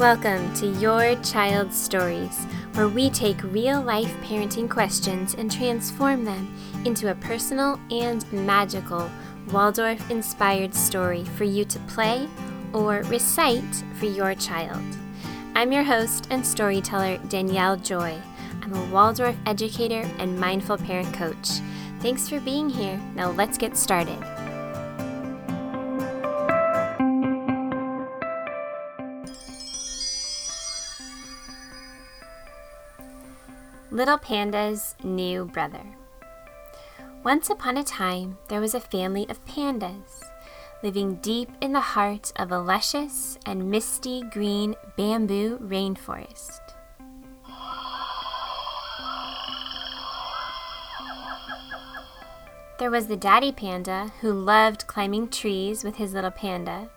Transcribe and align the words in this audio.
Welcome 0.00 0.54
to 0.54 0.66
Your 0.66 1.14
Child's 1.16 1.78
Stories, 1.78 2.46
where 2.72 2.88
we 2.88 3.10
take 3.10 3.42
real 3.42 3.82
life 3.82 4.10
parenting 4.22 4.66
questions 4.66 5.34
and 5.34 5.52
transform 5.52 6.24
them 6.24 6.56
into 6.86 7.10
a 7.10 7.14
personal 7.16 7.78
and 7.90 8.24
magical 8.32 9.10
Waldorf 9.50 10.10
inspired 10.10 10.74
story 10.74 11.24
for 11.36 11.44
you 11.44 11.66
to 11.66 11.78
play 11.80 12.26
or 12.72 13.02
recite 13.08 13.84
for 13.98 14.06
your 14.06 14.34
child. 14.34 14.82
I'm 15.54 15.70
your 15.70 15.84
host 15.84 16.28
and 16.30 16.46
storyteller, 16.46 17.18
Danielle 17.28 17.76
Joy. 17.76 18.18
I'm 18.62 18.72
a 18.72 18.84
Waldorf 18.86 19.36
educator 19.44 20.08
and 20.18 20.40
mindful 20.40 20.78
parent 20.78 21.12
coach. 21.12 21.60
Thanks 21.98 22.26
for 22.26 22.40
being 22.40 22.70
here. 22.70 22.98
Now 23.14 23.32
let's 23.32 23.58
get 23.58 23.76
started. 23.76 24.16
Little 34.00 34.16
Panda's 34.16 34.94
New 35.04 35.44
Brother. 35.44 35.84
Once 37.22 37.50
upon 37.50 37.76
a 37.76 37.84
time, 37.84 38.38
there 38.48 38.58
was 38.58 38.74
a 38.74 38.80
family 38.80 39.26
of 39.28 39.44
pandas 39.44 40.22
living 40.82 41.16
deep 41.16 41.50
in 41.60 41.74
the 41.74 41.80
heart 41.80 42.32
of 42.36 42.50
a 42.50 42.58
luscious 42.58 43.38
and 43.44 43.70
misty 43.70 44.22
green 44.22 44.74
bamboo 44.96 45.58
rainforest. 45.58 46.60
There 52.78 52.90
was 52.90 53.08
the 53.08 53.18
daddy 53.18 53.52
panda 53.52 54.12
who 54.22 54.32
loved 54.32 54.86
climbing 54.86 55.28
trees 55.28 55.84
with 55.84 55.96
his 55.96 56.14
little 56.14 56.30
panda, 56.30 56.88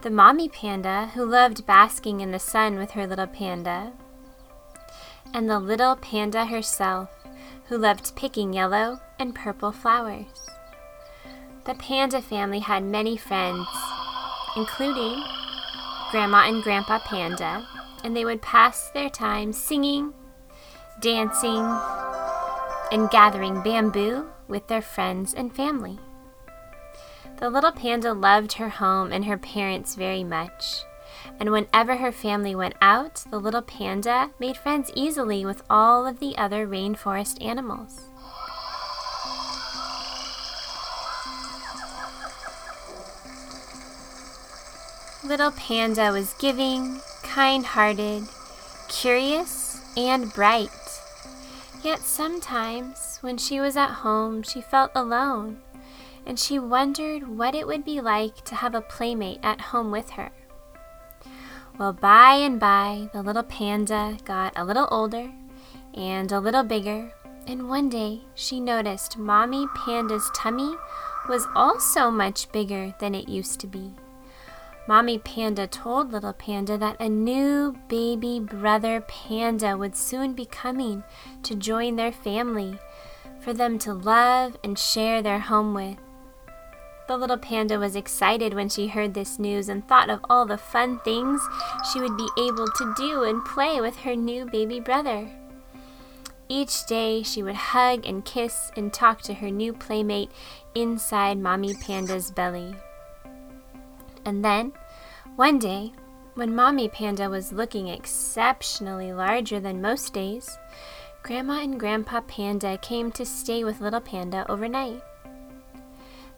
the 0.00 0.10
mommy 0.10 0.48
panda 0.48 1.12
who 1.14 1.24
loved 1.24 1.66
basking 1.66 2.20
in 2.20 2.32
the 2.32 2.40
sun 2.40 2.78
with 2.78 2.90
her 2.90 3.06
little 3.06 3.28
panda, 3.28 3.92
and 5.32 5.48
the 5.48 5.58
little 5.58 5.96
panda 5.96 6.46
herself 6.46 7.08
who 7.68 7.78
loved 7.78 8.14
picking 8.16 8.52
yellow 8.52 9.00
and 9.18 9.34
purple 9.34 9.72
flowers. 9.72 10.50
The 11.64 11.74
panda 11.74 12.22
family 12.22 12.60
had 12.60 12.84
many 12.84 13.16
friends, 13.16 13.66
including 14.56 15.22
Grandma 16.10 16.48
and 16.48 16.62
Grandpa 16.62 17.00
Panda, 17.00 17.66
and 18.04 18.16
they 18.16 18.24
would 18.24 18.40
pass 18.40 18.88
their 18.90 19.10
time 19.10 19.52
singing, 19.52 20.14
dancing, 21.00 21.64
and 22.92 23.10
gathering 23.10 23.62
bamboo 23.62 24.28
with 24.46 24.68
their 24.68 24.82
friends 24.82 25.34
and 25.34 25.54
family. 25.54 25.98
The 27.38 27.50
little 27.50 27.72
panda 27.72 28.14
loved 28.14 28.54
her 28.54 28.68
home 28.68 29.12
and 29.12 29.24
her 29.24 29.36
parents 29.36 29.94
very 29.94 30.24
much. 30.24 30.84
And 31.38 31.52
whenever 31.52 31.96
her 31.96 32.12
family 32.12 32.54
went 32.54 32.74
out, 32.80 33.24
the 33.30 33.38
little 33.38 33.62
panda 33.62 34.30
made 34.38 34.56
friends 34.56 34.90
easily 34.94 35.44
with 35.44 35.62
all 35.68 36.06
of 36.06 36.20
the 36.20 36.36
other 36.38 36.66
rainforest 36.66 37.44
animals. 37.44 38.06
Little 45.26 45.50
Panda 45.50 46.12
was 46.12 46.34
giving, 46.34 47.00
kind 47.24 47.66
hearted, 47.66 48.28
curious, 48.88 49.82
and 49.96 50.32
bright. 50.32 50.70
Yet 51.82 51.98
sometimes, 51.98 53.18
when 53.22 53.36
she 53.36 53.58
was 53.58 53.76
at 53.76 53.90
home, 53.90 54.44
she 54.44 54.60
felt 54.60 54.92
alone, 54.94 55.58
and 56.24 56.38
she 56.38 56.60
wondered 56.60 57.26
what 57.26 57.56
it 57.56 57.66
would 57.66 57.84
be 57.84 58.00
like 58.00 58.44
to 58.44 58.54
have 58.54 58.76
a 58.76 58.80
playmate 58.80 59.40
at 59.42 59.60
home 59.60 59.90
with 59.90 60.10
her. 60.10 60.30
Well, 61.78 61.92
by 61.92 62.36
and 62.36 62.58
by, 62.58 63.10
the 63.12 63.22
little 63.22 63.42
panda 63.42 64.16
got 64.24 64.54
a 64.56 64.64
little 64.64 64.88
older 64.90 65.30
and 65.92 66.32
a 66.32 66.40
little 66.40 66.62
bigger, 66.62 67.12
and 67.46 67.68
one 67.68 67.90
day 67.90 68.22
she 68.34 68.60
noticed 68.60 69.18
Mommy 69.18 69.66
Panda's 69.74 70.30
tummy 70.34 70.74
was 71.28 71.46
also 71.54 72.10
much 72.10 72.50
bigger 72.50 72.94
than 72.98 73.14
it 73.14 73.28
used 73.28 73.60
to 73.60 73.66
be. 73.66 73.92
Mommy 74.88 75.18
Panda 75.18 75.66
told 75.66 76.12
Little 76.12 76.32
Panda 76.32 76.78
that 76.78 76.98
a 76.98 77.10
new 77.10 77.76
baby 77.88 78.40
brother 78.40 79.02
panda 79.02 79.76
would 79.76 79.96
soon 79.96 80.32
be 80.32 80.46
coming 80.46 81.02
to 81.42 81.54
join 81.54 81.96
their 81.96 82.12
family 82.12 82.78
for 83.40 83.52
them 83.52 83.78
to 83.80 83.92
love 83.92 84.56
and 84.64 84.78
share 84.78 85.20
their 85.20 85.40
home 85.40 85.74
with. 85.74 85.98
The 87.08 87.16
little 87.16 87.36
panda 87.36 87.78
was 87.78 87.94
excited 87.94 88.52
when 88.52 88.68
she 88.68 88.88
heard 88.88 89.14
this 89.14 89.38
news 89.38 89.68
and 89.68 89.86
thought 89.86 90.10
of 90.10 90.24
all 90.28 90.44
the 90.44 90.58
fun 90.58 90.98
things 91.00 91.40
she 91.92 92.00
would 92.00 92.16
be 92.16 92.28
able 92.38 92.66
to 92.66 92.94
do 92.96 93.22
and 93.22 93.44
play 93.44 93.80
with 93.80 93.96
her 93.98 94.16
new 94.16 94.44
baby 94.44 94.80
brother. 94.80 95.28
Each 96.48 96.84
day 96.86 97.22
she 97.22 97.42
would 97.42 97.54
hug 97.54 98.06
and 98.06 98.24
kiss 98.24 98.70
and 98.76 98.92
talk 98.92 99.20
to 99.22 99.34
her 99.34 99.50
new 99.50 99.72
playmate 99.72 100.30
inside 100.74 101.38
Mommy 101.38 101.74
Panda's 101.74 102.30
belly. 102.30 102.74
And 104.24 104.44
then, 104.44 104.72
one 105.36 105.58
day, 105.58 105.92
when 106.34 106.54
Mommy 106.54 106.88
Panda 106.88 107.30
was 107.30 107.52
looking 107.52 107.88
exceptionally 107.88 109.12
larger 109.12 109.58
than 109.58 109.80
most 109.80 110.12
days, 110.12 110.58
Grandma 111.22 111.60
and 111.60 111.80
Grandpa 111.80 112.20
Panda 112.20 112.78
came 112.78 113.10
to 113.12 113.24
stay 113.24 113.64
with 113.64 113.80
Little 113.80 114.00
Panda 114.00 114.44
overnight. 114.48 115.02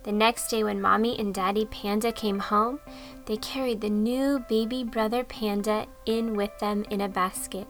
The 0.05 0.13
next 0.13 0.49
day, 0.49 0.65
when 0.65 0.81
Mommy 0.81 1.19
and 1.19 1.35
Daddy 1.35 1.67
Panda 1.67 2.13
came 2.13 2.39
home, 2.39 2.81
they 3.27 3.37
carried 3.37 3.81
the 3.81 3.91
new 3.91 4.45
baby 4.49 4.85
brother 4.85 5.25
panda 5.25 5.87
in 6.07 6.35
with 6.35 6.57
them 6.61 6.85
in 6.89 7.01
a 7.01 7.09
basket. 7.09 7.67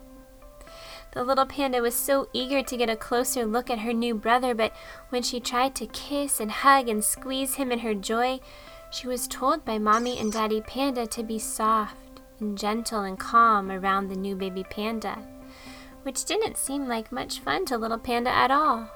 The 1.12 1.24
little 1.24 1.46
panda 1.46 1.80
was 1.80 1.94
so 1.94 2.28
eager 2.32 2.62
to 2.62 2.76
get 2.76 2.90
a 2.90 2.96
closer 2.96 3.46
look 3.46 3.70
at 3.70 3.80
her 3.80 3.94
new 3.94 4.14
brother, 4.14 4.54
but 4.54 4.72
when 5.08 5.22
she 5.22 5.40
tried 5.40 5.74
to 5.76 5.86
kiss 5.86 6.38
and 6.38 6.50
hug 6.50 6.88
and 6.88 7.02
squeeze 7.02 7.54
him 7.54 7.72
in 7.72 7.80
her 7.80 7.94
joy, 7.94 8.40
she 8.90 9.06
was 9.06 9.26
told 9.26 9.64
by 9.64 9.78
Mommy 9.78 10.18
and 10.18 10.32
Daddy 10.32 10.60
Panda 10.60 11.06
to 11.06 11.22
be 11.22 11.38
soft 11.38 11.96
and 12.40 12.58
gentle 12.58 13.02
and 13.02 13.18
calm 13.18 13.70
around 13.70 14.08
the 14.08 14.16
new 14.16 14.36
baby 14.36 14.64
panda, 14.64 15.18
which 16.02 16.24
didn't 16.24 16.56
seem 16.56 16.86
like 16.86 17.10
much 17.10 17.40
fun 17.40 17.64
to 17.66 17.78
Little 17.78 17.98
Panda 17.98 18.30
at 18.30 18.50
all. 18.50 18.90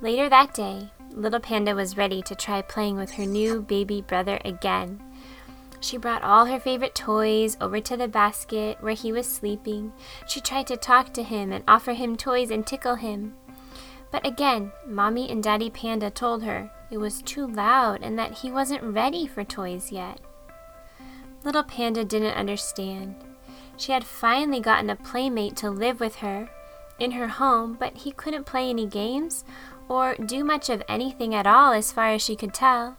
Later 0.00 0.28
that 0.28 0.54
day, 0.54 0.90
Little 1.12 1.40
Panda 1.40 1.74
was 1.74 1.96
ready 1.96 2.22
to 2.22 2.34
try 2.34 2.62
playing 2.62 2.96
with 2.96 3.12
her 3.12 3.26
new 3.26 3.62
baby 3.62 4.00
brother 4.00 4.40
again. 4.44 5.02
She 5.80 5.96
brought 5.96 6.22
all 6.22 6.44
her 6.44 6.60
favorite 6.60 6.94
toys 6.94 7.56
over 7.60 7.80
to 7.80 7.96
the 7.96 8.06
basket 8.06 8.76
where 8.80 8.92
he 8.92 9.12
was 9.12 9.26
sleeping. 9.26 9.92
She 10.28 10.40
tried 10.40 10.66
to 10.68 10.76
talk 10.76 11.12
to 11.14 11.22
him 11.22 11.52
and 11.52 11.64
offer 11.66 11.94
him 11.94 12.16
toys 12.16 12.50
and 12.50 12.66
tickle 12.66 12.96
him. 12.96 13.34
But 14.12 14.26
again, 14.26 14.72
Mommy 14.86 15.30
and 15.30 15.42
Daddy 15.42 15.70
Panda 15.70 16.10
told 16.10 16.42
her 16.42 16.70
it 16.90 16.98
was 16.98 17.22
too 17.22 17.46
loud 17.46 18.02
and 18.02 18.18
that 18.18 18.38
he 18.38 18.50
wasn't 18.50 18.82
ready 18.82 19.26
for 19.26 19.42
toys 19.42 19.90
yet. 19.90 20.20
Little 21.44 21.62
Panda 21.62 22.04
didn't 22.04 22.36
understand. 22.36 23.14
She 23.76 23.92
had 23.92 24.04
finally 24.04 24.60
gotten 24.60 24.90
a 24.90 24.96
playmate 24.96 25.56
to 25.56 25.70
live 25.70 26.00
with 26.00 26.16
her 26.16 26.50
in 26.98 27.12
her 27.12 27.28
home, 27.28 27.76
but 27.80 27.96
he 27.98 28.12
couldn't 28.12 28.44
play 28.44 28.68
any 28.68 28.86
games 28.86 29.44
or 29.90 30.14
do 30.14 30.44
much 30.44 30.70
of 30.70 30.84
anything 30.88 31.34
at 31.34 31.48
all 31.48 31.72
as 31.72 31.90
far 31.90 32.10
as 32.10 32.22
she 32.22 32.36
could 32.36 32.54
tell. 32.54 32.96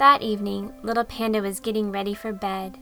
That 0.00 0.20
evening, 0.20 0.72
Little 0.82 1.04
Panda 1.04 1.40
was 1.40 1.60
getting 1.60 1.92
ready 1.92 2.12
for 2.12 2.32
bed. 2.32 2.76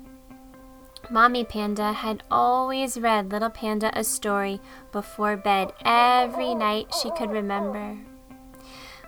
Mommy 1.10 1.44
Panda 1.44 1.92
had 1.92 2.22
always 2.30 2.98
read 2.98 3.30
Little 3.30 3.50
Panda 3.50 3.90
a 3.92 4.02
story 4.02 4.58
before 4.90 5.36
bed 5.36 5.74
every 5.84 6.54
night 6.54 6.94
she 7.02 7.10
could 7.10 7.30
remember. 7.30 7.98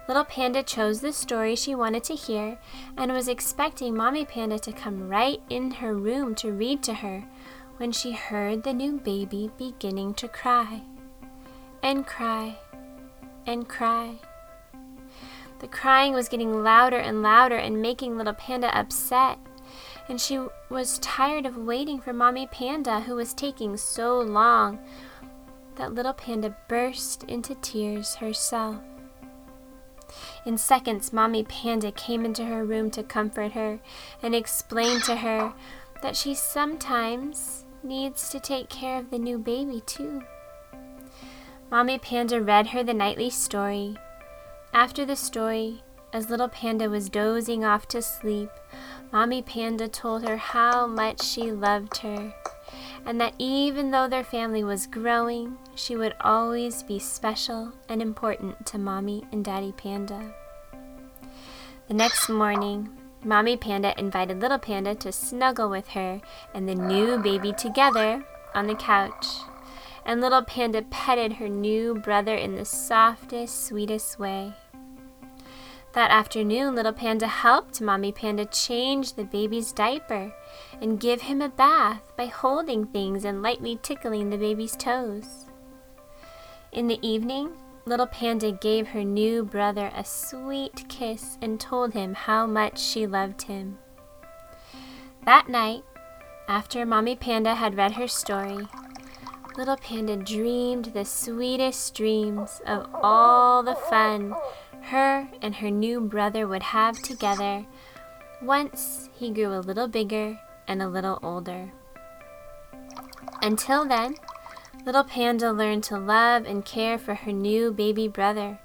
Little 0.07 0.25
Panda 0.25 0.63
chose 0.63 1.01
the 1.01 1.15
story 1.15 1.57
she 1.57 1.75
wanted 1.75 2.05
to 2.05 2.15
hear 2.15 2.59
and 2.99 3.11
was 3.13 3.29
expecting 3.29 3.97
Mommy 3.97 4.27
Panda 4.27 4.59
to 4.59 4.73
come 4.73 5.09
right 5.09 5.41
in 5.49 5.71
her 5.71 5.95
room 5.95 6.35
to 6.35 6.53
read 6.53 6.83
to 6.83 6.95
her 6.95 7.25
when 7.79 7.93
she 7.93 8.13
heard 8.13 8.63
the 8.63 8.75
new 8.75 8.99
baby 8.99 9.51
beginning 9.57 10.13
to 10.15 10.29
cry 10.29 10.83
and 11.83 12.07
cry 12.07 12.59
and 13.47 13.69
cry. 13.69 14.17
The 15.61 15.69
crying 15.69 16.13
was 16.13 16.29
getting 16.29 16.63
louder 16.63 16.99
and 16.99 17.23
louder 17.23 17.57
and 17.57 17.81
making 17.81 18.17
Little 18.17 18.35
Panda 18.35 18.77
upset, 18.77 19.39
and 20.09 20.21
she 20.21 20.39
was 20.69 20.99
tired 20.99 21.47
of 21.47 21.57
waiting 21.57 22.01
for 22.01 22.13
Mommy 22.13 22.47
Panda, 22.47 23.01
who 23.01 23.15
was 23.15 23.33
taking 23.33 23.77
so 23.77 24.21
long 24.21 24.79
that 25.77 25.95
Little 25.95 26.13
Panda 26.13 26.57
burst 26.69 27.25
into 27.25 27.55
tears 27.57 28.17
herself. 28.17 28.77
In 30.45 30.59
seconds, 30.59 31.13
Mommy 31.13 31.43
Panda 31.45 31.91
came 31.91 32.25
into 32.25 32.45
her 32.45 32.65
room 32.65 32.91
to 32.91 33.03
comfort 33.03 33.53
her 33.53 33.81
and 34.23 34.35
explain 34.35 35.01
to 35.03 35.17
her 35.17 35.55
that 36.03 36.17
she 36.17 36.35
sometimes 36.35 37.65
needs 37.83 38.29
to 38.31 38.39
take 38.39 38.69
care 38.69 38.99
of 38.99 39.11
the 39.11 39.19
new 39.19 39.39
baby, 39.39 39.83
too. 39.87 40.23
Mommy 41.71 41.99
Panda 41.99 42.41
read 42.41 42.69
her 42.69 42.83
the 42.85 42.95
nightly 42.95 43.31
story. 43.31 43.97
After 44.73 45.05
the 45.05 45.17
story, 45.17 45.83
as 46.13 46.31
little 46.31 46.49
Panda 46.49 46.89
was 46.89 47.09
dozing 47.09 47.65
off 47.65 47.89
to 47.89 48.03
sleep, 48.03 48.51
Mommy 49.13 49.43
Panda 49.43 49.89
told 49.89 50.27
her 50.27 50.37
how 50.37 50.87
much 50.87 51.23
she 51.23 51.51
loved 51.51 51.99
her, 51.99 52.35
and 53.07 53.21
that 53.21 53.35
even 53.39 53.91
though 53.91 54.09
their 54.09 54.25
family 54.25 54.63
was 54.63 54.87
growing, 54.87 55.57
she 55.75 55.97
would 55.97 56.15
always 56.21 56.83
be 56.83 56.99
special 56.99 57.73
and 57.89 58.01
important 58.01 58.67
to 58.67 58.79
Mommy 58.79 59.25
and 59.33 59.45
Daddy 59.45 59.73
Panda. 59.73 60.35
The 61.89 61.95
next 61.95 62.29
morning, 62.29 62.91
Mommy 63.25 63.57
Panda 63.57 63.99
invited 63.99 64.41
Little 64.41 64.59
Panda 64.59 64.95
to 64.97 65.13
snuggle 65.13 65.71
with 65.71 65.89
her 65.89 66.21
and 66.53 66.69
the 66.69 66.75
new 66.75 67.19
baby 67.19 67.53
together 67.53 68.25
on 68.55 68.67
the 68.67 68.75
couch. 68.75 69.27
And 70.07 70.21
Little 70.21 70.43
Panda 70.43 70.83
petted 70.83 71.35
her 71.35 71.49
new 71.49 71.95
brother 71.95 72.35
in 72.35 72.57
the 72.57 72.65
softest, 72.65 73.67
sweetest 73.67 74.19
way. 74.19 74.53
That 75.95 76.11
afternoon, 76.11 76.75
Little 76.75 76.93
Panda 76.93 77.29
helped 77.29 77.81
Mommy 77.81 78.11
Panda 78.11 78.47
change 78.47 79.13
the 79.13 79.25
baby's 79.25 79.71
diaper 79.71 80.35
and 80.83 80.99
give 80.99 81.23
him 81.23 81.41
a 81.41 81.49
bath 81.49 82.13
by 82.17 82.27
holding 82.27 82.87
things 82.87 83.25
and 83.25 83.43
lightly 83.43 83.79
tickling 83.81 84.31
the 84.31 84.37
baby's 84.37 84.77
toes. 84.77 85.47
In 86.73 86.89
the 86.89 86.99
evening, 87.07 87.53
Little 87.87 88.09
Panda 88.09 88.51
gave 88.51 88.89
her 88.89 89.05
new 89.05 89.45
brother 89.45 89.93
a 89.95 90.05
sweet 90.05 90.89
kiss 90.89 91.39
and 91.41 91.61
told 91.61 91.93
him 91.93 92.15
how 92.15 92.45
much 92.45 92.81
she 92.81 93.07
loved 93.07 93.43
him. 93.43 93.79
That 95.25 95.49
night, 95.49 95.85
after 96.49 96.85
Mommy 96.85 97.15
Panda 97.15 97.55
had 97.55 97.77
read 97.77 97.93
her 97.93 98.09
story, 98.09 98.67
Little 99.57 99.77
Panda 99.77 100.17
dreamed 100.17 100.87
the 100.87 101.05
sweetest 101.05 101.95
dreams 101.95 102.61
of 102.67 102.89
all 102.93 103.63
the 103.63 103.77
fun 103.77 104.35
her 104.83 105.29
and 105.41 105.55
her 105.57 105.71
new 105.71 106.01
brother 106.01 106.49
would 106.49 106.63
have 106.63 107.01
together 107.01 107.65
once 108.43 109.09
he 109.15 109.31
grew 109.31 109.55
a 109.55 109.61
little 109.61 109.87
bigger 109.87 110.41
and 110.67 110.83
a 110.83 110.89
little 110.89 111.21
older. 111.23 111.73
Until 113.43 113.85
then, 113.85 114.17
little 114.85 115.05
Panda 115.05 115.53
learned 115.53 115.85
to 115.85 115.99
love 115.99 116.47
and 116.47 116.65
care 116.65 116.99
for 116.99 117.15
her 117.15 117.33
new 117.33 117.73
baby 117.73 118.09
brother, 118.09 118.59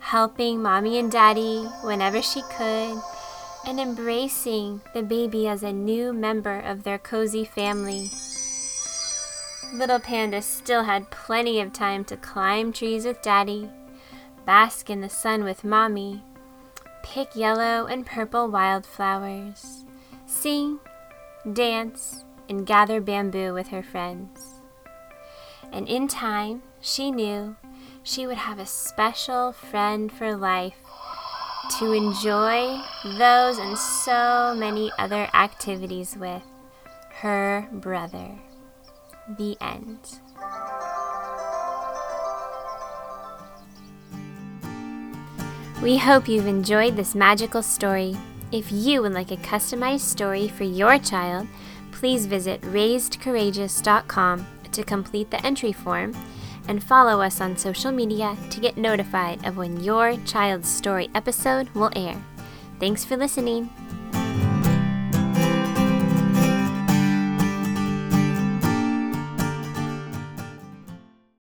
helping 0.00 0.62
mommy 0.62 0.98
and 0.98 1.10
daddy 1.10 1.64
whenever 1.82 2.20
she 2.20 2.42
could, 2.42 3.00
and 3.66 3.80
embracing 3.80 4.82
the 4.92 5.02
baby 5.02 5.48
as 5.48 5.62
a 5.62 5.72
new 5.72 6.12
member 6.12 6.60
of 6.60 6.82
their 6.82 6.98
cozy 6.98 7.46
family. 7.46 8.10
Little 9.74 9.98
Panda 9.98 10.40
still 10.40 10.84
had 10.84 11.10
plenty 11.10 11.60
of 11.60 11.72
time 11.72 12.04
to 12.04 12.16
climb 12.16 12.72
trees 12.72 13.04
with 13.04 13.20
daddy 13.22 13.68
bask 14.46 14.88
in 14.88 15.00
the 15.00 15.08
sun 15.08 15.42
with 15.42 15.64
Mommy, 15.64 16.22
pick 17.02 17.34
yellow 17.34 17.86
and 17.86 18.06
purple 18.06 18.48
wildflowers, 18.48 19.84
sing, 20.26 20.78
dance, 21.52 22.24
and 22.48 22.64
gather 22.64 23.00
bamboo 23.00 23.52
with 23.52 23.68
her 23.68 23.82
friends. 23.82 24.60
And 25.72 25.88
in 25.88 26.06
time, 26.06 26.62
she 26.80 27.10
knew 27.10 27.56
she 28.04 28.28
would 28.28 28.36
have 28.36 28.60
a 28.60 28.66
special 28.66 29.50
friend 29.50 30.12
for 30.12 30.36
life 30.36 30.76
to 31.80 31.92
enjoy 31.92 32.80
those 33.18 33.58
and 33.58 33.76
so 33.76 34.54
many 34.56 34.92
other 35.00 35.28
activities 35.34 36.16
with 36.16 36.42
her 37.14 37.66
brother. 37.72 38.38
The 39.28 39.56
end. 39.60 40.20
We 45.82 45.98
hope 45.98 46.28
you've 46.28 46.46
enjoyed 46.46 46.96
this 46.96 47.14
magical 47.14 47.62
story. 47.62 48.16
If 48.52 48.70
you 48.70 49.02
would 49.02 49.12
like 49.12 49.30
a 49.30 49.36
customized 49.36 50.00
story 50.00 50.48
for 50.48 50.64
your 50.64 50.98
child, 50.98 51.46
please 51.92 52.26
visit 52.26 52.60
raisedcourageous.com 52.62 54.46
to 54.72 54.84
complete 54.84 55.30
the 55.30 55.44
entry 55.44 55.72
form 55.72 56.14
and 56.68 56.82
follow 56.82 57.20
us 57.20 57.40
on 57.40 57.56
social 57.56 57.92
media 57.92 58.36
to 58.50 58.60
get 58.60 58.76
notified 58.76 59.44
of 59.44 59.56
when 59.56 59.82
your 59.82 60.16
child's 60.24 60.68
story 60.68 61.10
episode 61.14 61.68
will 61.70 61.90
air. 61.94 62.22
Thanks 62.80 63.04
for 63.04 63.16
listening. 63.16 63.70